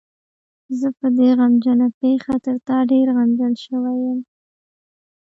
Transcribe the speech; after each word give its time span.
زه 0.79 0.87
په 0.99 1.07
دې 1.17 1.29
غمجنه 1.39 1.87
پېښه 2.01 2.33
تر 2.45 2.55
تا 2.67 2.77
ډېر 2.91 3.07
غمجن 3.17 3.53
شوی 3.65 3.95
یم. 4.05 4.19